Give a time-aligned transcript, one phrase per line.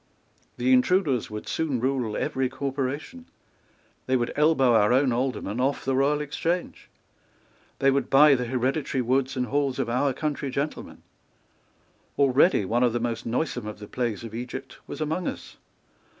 [0.57, 3.27] The intruders would soon rule every corporation.
[4.07, 6.89] They would elbow our own Aldermen off the Royal Exchange.
[7.77, 11.03] They would buy the hereditary woods and halls of our country gentlemen.
[12.17, 15.57] Already one of the most noisome of the plagues of Egypt was among us.